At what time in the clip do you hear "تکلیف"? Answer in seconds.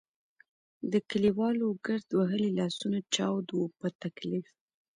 4.03-4.47